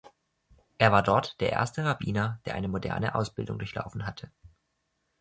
[0.79, 4.31] Er war dort der erste Rabbiner, der eine moderne Ausbildung durchlaufen hatte.